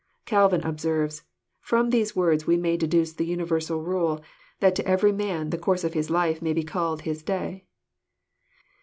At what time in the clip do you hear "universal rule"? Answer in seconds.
3.23-4.19